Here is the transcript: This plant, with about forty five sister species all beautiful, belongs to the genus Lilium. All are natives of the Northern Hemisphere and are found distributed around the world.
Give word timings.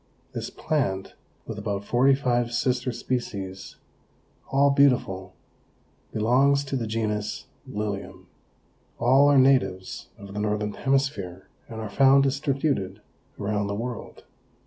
This 0.33 0.49
plant, 0.49 1.13
with 1.45 1.59
about 1.59 1.85
forty 1.85 2.15
five 2.15 2.51
sister 2.53 2.91
species 2.91 3.75
all 4.51 4.71
beautiful, 4.71 5.35
belongs 6.11 6.63
to 6.63 6.75
the 6.75 6.87
genus 6.87 7.45
Lilium. 7.67 8.25
All 8.97 9.29
are 9.31 9.37
natives 9.37 10.07
of 10.17 10.33
the 10.33 10.39
Northern 10.39 10.73
Hemisphere 10.73 11.47
and 11.69 11.79
are 11.79 11.87
found 11.87 12.23
distributed 12.23 12.99
around 13.39 13.67
the 13.67 13.75
world. 13.75 14.23